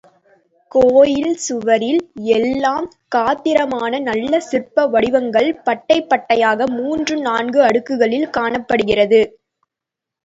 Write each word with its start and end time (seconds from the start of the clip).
கோயில் 0.71 1.35
சுவரில் 1.37 1.99
எல்லாம் 2.37 2.87
காத்திரமான 3.15 3.99
நல்ல 3.99 4.39
சிற்ப 4.47 4.87
வடிவங்கள் 4.87 5.49
பட்டை 5.63 5.99
பட்டையாக 6.11 6.69
மூன்று 6.71 7.17
நான்கு 7.21 7.61
அடுக்குகளில் 7.61 8.29
காணப்படுகிறது. 8.29 9.21